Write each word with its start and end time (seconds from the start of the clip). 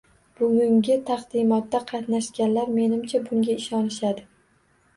Bugungi 0.39 0.95
taqdimotda 1.09 1.83
qatnashganlar, 1.93 2.73
menimcha, 2.81 3.25
bunga 3.31 3.61
ishonishadi 3.61 4.29